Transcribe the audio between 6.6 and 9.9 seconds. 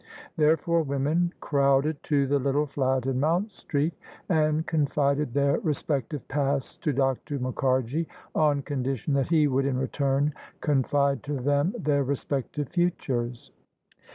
to Dr. Mukharji; on condition that he would in